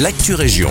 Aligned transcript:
l'actu 0.00 0.34
région. 0.34 0.70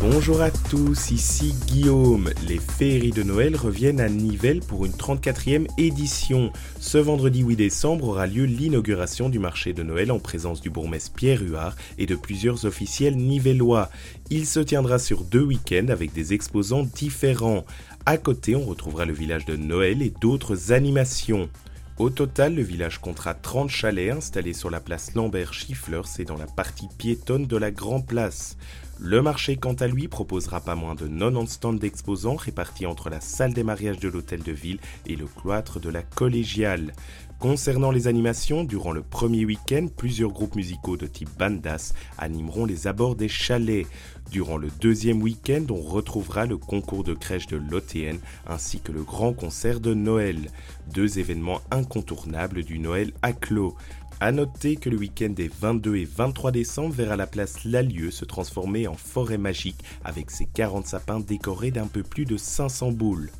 Bonjour 0.00 0.40
à 0.40 0.50
tous, 0.50 1.10
ici 1.10 1.54
Guillaume. 1.66 2.30
Les 2.48 2.58
féeries 2.58 3.10
de 3.10 3.22
Noël 3.22 3.54
reviennent 3.54 4.00
à 4.00 4.08
Nivelles 4.08 4.60
pour 4.60 4.86
une 4.86 4.92
34e 4.92 5.66
édition. 5.76 6.52
Ce 6.80 6.96
vendredi 6.96 7.42
8 7.42 7.56
décembre 7.56 8.08
aura 8.08 8.26
lieu 8.26 8.44
l'inauguration 8.44 9.28
du 9.28 9.38
marché 9.38 9.74
de 9.74 9.82
Noël 9.82 10.10
en 10.10 10.18
présence 10.18 10.62
du 10.62 10.70
bourgmestre 10.70 11.12
Pierre 11.12 11.42
Huard 11.42 11.76
et 11.98 12.06
de 12.06 12.14
plusieurs 12.14 12.64
officiels 12.64 13.16
nivellois. 13.16 13.90
Il 14.30 14.46
se 14.46 14.60
tiendra 14.60 14.98
sur 14.98 15.22
deux 15.22 15.42
week-ends 15.42 15.88
avec 15.88 16.14
des 16.14 16.32
exposants 16.32 16.84
différents. 16.94 17.66
À 18.06 18.16
côté, 18.16 18.56
on 18.56 18.64
retrouvera 18.64 19.04
le 19.04 19.12
village 19.12 19.44
de 19.44 19.56
Noël 19.56 20.00
et 20.00 20.12
d'autres 20.18 20.72
animations. 20.72 21.50
Au 21.96 22.10
total, 22.10 22.56
le 22.56 22.62
village 22.62 22.98
comptera 22.98 23.34
30 23.34 23.70
chalets 23.70 24.10
installés 24.10 24.52
sur 24.52 24.68
la 24.68 24.80
place 24.80 25.14
Lambert-Chiffleurs, 25.14 26.08
c'est 26.08 26.24
dans 26.24 26.36
la 26.36 26.46
partie 26.46 26.88
piétonne 26.98 27.46
de 27.46 27.56
la 27.56 27.70
Grand 27.70 28.00
Place. 28.00 28.56
Le 29.00 29.22
marché, 29.22 29.56
quant 29.56 29.74
à 29.74 29.88
lui, 29.88 30.06
proposera 30.06 30.60
pas 30.60 30.76
moins 30.76 30.94
de 30.94 31.06
90 31.08 31.46
stands 31.48 31.72
d'exposants 31.72 32.36
répartis 32.36 32.86
entre 32.86 33.10
la 33.10 33.20
salle 33.20 33.52
des 33.52 33.64
mariages 33.64 33.98
de 33.98 34.08
l'hôtel 34.08 34.42
de 34.42 34.52
ville 34.52 34.78
et 35.06 35.16
le 35.16 35.26
cloître 35.26 35.80
de 35.80 35.88
la 35.88 36.02
collégiale. 36.02 36.92
Concernant 37.40 37.90
les 37.90 38.06
animations, 38.06 38.64
durant 38.64 38.92
le 38.92 39.02
premier 39.02 39.44
week-end, 39.44 39.88
plusieurs 39.94 40.30
groupes 40.30 40.54
musicaux 40.54 40.96
de 40.96 41.06
type 41.06 41.28
bandas 41.36 41.92
animeront 42.16 42.64
les 42.64 42.86
abords 42.86 43.16
des 43.16 43.28
chalets. 43.28 43.86
Durant 44.30 44.56
le 44.56 44.68
deuxième 44.80 45.20
week-end, 45.20 45.66
on 45.68 45.82
retrouvera 45.82 46.46
le 46.46 46.56
concours 46.56 47.04
de 47.04 47.12
crèche 47.12 47.46
de 47.48 47.56
l'OTN 47.56 48.18
ainsi 48.46 48.80
que 48.80 48.92
le 48.92 49.02
grand 49.02 49.34
concert 49.34 49.80
de 49.80 49.92
Noël. 49.92 50.50
Deux 50.94 51.18
événements 51.18 51.60
incontournables 51.70 52.62
du 52.62 52.78
Noël 52.78 53.12
à 53.20 53.32
clos. 53.32 53.76
A 54.20 54.32
noter 54.32 54.76
que 54.76 54.88
le 54.88 54.96
week-end 54.96 55.30
des 55.30 55.48
22 55.48 55.96
et 55.96 56.04
23 56.04 56.52
décembre 56.52 56.94
verra 56.94 57.16
la 57.16 57.26
place 57.26 57.64
Lalieu 57.64 58.10
se 58.10 58.24
transformer 58.24 58.86
en 58.86 58.94
forêt 58.94 59.38
magique 59.38 59.82
avec 60.04 60.30
ses 60.30 60.46
40 60.46 60.86
sapins 60.86 61.20
décorés 61.20 61.72
d'un 61.72 61.86
peu 61.86 62.02
plus 62.02 62.24
de 62.24 62.36
500 62.36 62.92
boules. 62.92 63.30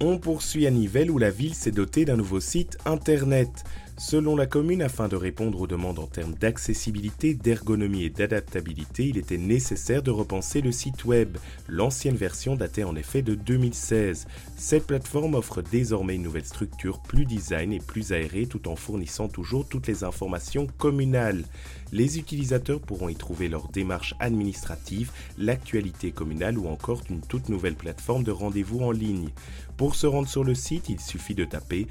On 0.00 0.18
poursuit 0.18 0.66
à 0.66 0.70
Nivelles 0.70 1.10
où 1.10 1.18
la 1.18 1.30
ville 1.30 1.54
s'est 1.54 1.70
dotée 1.70 2.04
d'un 2.04 2.16
nouveau 2.16 2.40
site 2.40 2.76
internet. 2.84 3.64
Selon 3.98 4.36
la 4.36 4.44
commune, 4.44 4.82
afin 4.82 5.08
de 5.08 5.16
répondre 5.16 5.58
aux 5.58 5.66
demandes 5.66 5.98
en 5.98 6.06
termes 6.06 6.34
d'accessibilité, 6.34 7.32
d'ergonomie 7.32 8.04
et 8.04 8.10
d'adaptabilité, 8.10 9.08
il 9.08 9.16
était 9.16 9.38
nécessaire 9.38 10.02
de 10.02 10.10
repenser 10.10 10.60
le 10.60 10.70
site 10.70 11.06
web. 11.06 11.38
L'ancienne 11.66 12.14
version 12.14 12.56
datait 12.56 12.84
en 12.84 12.94
effet 12.94 13.22
de 13.22 13.34
2016. 13.34 14.26
Cette 14.58 14.86
plateforme 14.86 15.34
offre 15.34 15.62
désormais 15.62 16.16
une 16.16 16.24
nouvelle 16.24 16.44
structure 16.44 17.00
plus 17.00 17.24
design 17.24 17.72
et 17.72 17.80
plus 17.80 18.12
aérée 18.12 18.44
tout 18.44 18.68
en 18.68 18.76
fournissant 18.76 19.28
toujours 19.28 19.66
toutes 19.66 19.86
les 19.86 20.04
informations 20.04 20.66
communales. 20.76 21.44
Les 21.90 22.18
utilisateurs 22.18 22.80
pourront 22.80 23.08
y 23.08 23.14
trouver 23.14 23.48
leur 23.48 23.68
démarche 23.68 24.14
administrative, 24.20 25.10
l'actualité 25.38 26.10
communale 26.10 26.58
ou 26.58 26.68
encore 26.68 27.00
une 27.08 27.22
toute 27.22 27.48
nouvelle 27.48 27.76
plateforme 27.76 28.24
de 28.24 28.32
rendez-vous 28.32 28.80
en 28.80 28.90
ligne. 28.90 29.30
Pour 29.78 29.94
se 29.94 30.06
rendre 30.06 30.28
sur 30.28 30.44
le 30.44 30.54
site, 30.54 30.88
il 30.88 31.00
suffit 31.00 31.34
de 31.34 31.44
taper 31.44 31.86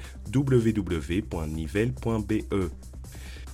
www.nivelle.be. 2.00 2.95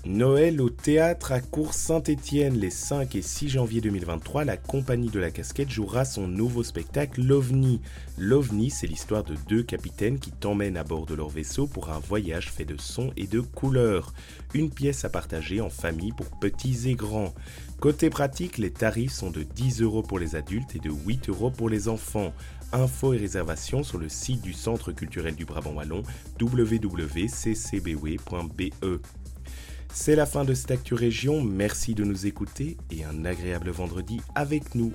Noël 0.05 0.61
au 0.61 0.69
théâtre 0.69 1.31
à 1.31 1.41
Cours 1.41 1.75
Saint-Étienne 1.75 2.59
les 2.59 2.71
5 2.71 3.15
et 3.15 3.23
6 3.23 3.51
janvier 3.51 3.81
2023, 3.81 4.45
la 4.45 4.57
compagnie 4.57 5.11
de 5.11 5.21
la 5.21 5.31
casquette 5.31 5.71
jouera 5.71 6.05
son 6.05 6.27
nouveau 6.27 6.65
spectacle 6.65 7.23
L'OVNI. 7.23 7.81
L'OVNI, 8.19 8.71
c'est 8.71 8.89
l'histoire 8.89 9.23
de 9.23 9.37
deux 9.49 9.63
capitaines 9.63 10.19
qui 10.19 10.33
t'emmènent 10.33 10.77
à 10.77 10.83
bord 10.83 11.07
de 11.07 11.15
leur 11.15 11.29
vaisseau 11.29 11.69
pour 11.69 11.91
un 11.91 12.01
voyage 12.01 12.51
fait 12.51 12.65
de 12.65 12.77
sons 12.81 13.13
et 13.17 13.29
de 13.29 13.39
couleurs. 13.39 14.13
Une 14.55 14.71
pièce 14.71 15.05
à 15.05 15.09
partager 15.09 15.61
en 15.61 15.71
famille 15.71 16.11
pour 16.11 16.27
petits 16.41 16.89
et 16.89 16.95
grands. 16.95 17.33
Côté 17.79 18.11
pratique, 18.11 18.59
les 18.59 18.73
tarifs 18.73 19.13
sont 19.13 19.31
de 19.31 19.45
10 19.45 19.83
euros 19.83 20.03
pour 20.03 20.19
les 20.19 20.35
adultes 20.35 20.75
et 20.75 20.81
de 20.81 20.91
8 20.91 21.29
euros 21.29 21.53
pour 21.53 21.69
les 21.69 21.87
enfants. 21.87 22.33
Infos 22.73 23.13
et 23.13 23.19
réservations 23.19 23.85
sur 23.85 23.99
le 23.99 24.09
site 24.09 24.43
du 24.43 24.53
Centre 24.53 24.91
culturel 24.91 25.37
du 25.37 25.45
Brabant 25.45 25.75
Wallon 25.75 26.03
www.ccbw.be. 26.41 26.83
C'est 29.95 30.17
la 30.17 30.25
fin 30.25 30.45
de 30.45 30.55
cette 30.55 30.71
Actu 30.71 30.95
Région, 30.95 31.43
merci 31.43 31.95
de 31.95 32.03
nous 32.03 32.27
écouter 32.27 32.79
et 32.91 33.05
un 33.05 33.27
agréable 33.27 33.71
vendredi 33.71 34.21
avec 34.35 34.75
nous. 34.75 34.93